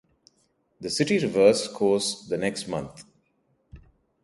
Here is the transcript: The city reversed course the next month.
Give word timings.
The 0.79 0.89
city 0.89 1.19
reversed 1.19 1.75
course 1.75 2.25
the 2.27 2.35
next 2.35 2.67
month. 2.67 3.03